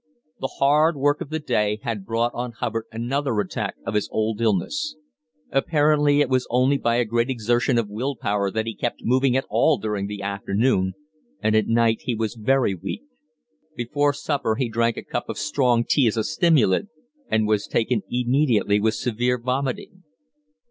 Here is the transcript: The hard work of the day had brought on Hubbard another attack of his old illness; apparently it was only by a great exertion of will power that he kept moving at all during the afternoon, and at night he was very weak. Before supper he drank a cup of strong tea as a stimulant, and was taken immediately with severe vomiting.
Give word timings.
The 0.39 0.55
hard 0.57 0.95
work 0.97 1.21
of 1.21 1.29
the 1.29 1.37
day 1.37 1.79
had 1.83 2.07
brought 2.07 2.33
on 2.33 2.53
Hubbard 2.53 2.85
another 2.91 3.39
attack 3.39 3.75
of 3.85 3.93
his 3.93 4.09
old 4.11 4.41
illness; 4.41 4.95
apparently 5.51 6.21
it 6.21 6.27
was 6.27 6.47
only 6.49 6.79
by 6.79 6.95
a 6.95 7.05
great 7.05 7.29
exertion 7.29 7.77
of 7.77 7.87
will 7.87 8.15
power 8.15 8.49
that 8.49 8.65
he 8.65 8.73
kept 8.73 9.03
moving 9.03 9.37
at 9.37 9.45
all 9.47 9.77
during 9.77 10.07
the 10.07 10.23
afternoon, 10.23 10.93
and 11.39 11.55
at 11.55 11.67
night 11.67 12.01
he 12.01 12.15
was 12.15 12.33
very 12.33 12.73
weak. 12.73 13.03
Before 13.75 14.11
supper 14.11 14.55
he 14.55 14.69
drank 14.69 14.97
a 14.97 15.03
cup 15.03 15.29
of 15.29 15.37
strong 15.37 15.85
tea 15.87 16.07
as 16.07 16.17
a 16.17 16.23
stimulant, 16.23 16.89
and 17.29 17.47
was 17.47 17.67
taken 17.67 18.01
immediately 18.09 18.79
with 18.79 18.95
severe 18.95 19.37
vomiting. 19.37 20.01